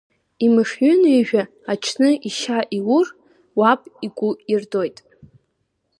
Имышҩынҩажәа 0.45 1.43
аҽны 1.71 2.09
ишьа 2.27 2.59
иур, 2.77 3.07
уаб 3.59 3.81
игәы 4.05 4.31
ирдоит. 4.51 4.97